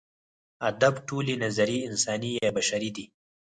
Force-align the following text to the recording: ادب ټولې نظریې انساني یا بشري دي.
ادب 0.69 0.93
ټولې 1.07 1.33
نظریې 1.43 1.79
انساني 1.89 2.31
یا 2.41 2.49
بشري 2.57 2.89
دي. 2.95 3.05